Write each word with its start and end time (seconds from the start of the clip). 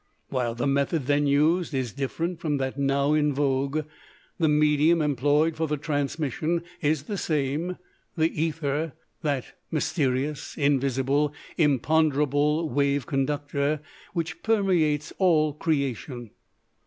While 0.29 0.55
the 0.55 0.65
method 0.65 1.05
then 1.05 1.27
used 1.27 1.75
is 1.75 1.93
different 1.93 2.39
from 2.39 2.57
that 2.57 2.75
now 2.75 3.13
in 3.13 3.35
vogue, 3.35 3.85
the 4.39 4.49
medium 4.49 4.99
employed 4.99 5.55
for 5.55 5.67
the 5.67 5.77
transmission 5.77 6.63
is 6.81 7.03
the 7.03 7.19
same 7.19 7.77
the 8.17 8.31
ether, 8.41 8.93
that 9.21 9.53
mysterious, 9.69 10.57
invisible, 10.57 11.35
imponderable 11.55 12.67
wave 12.67 13.05
conductor 13.05 13.79
which 14.13 14.41
permeates 14.41 15.13
all 15.19 15.53
creation. 15.53 16.31